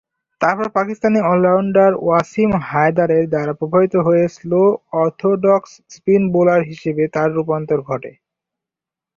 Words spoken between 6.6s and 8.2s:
হিসাবে তার রূপান্তর ঘটে।